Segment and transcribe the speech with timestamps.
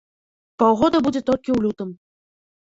[0.63, 1.89] Паўгода будзе толькі ў лютым.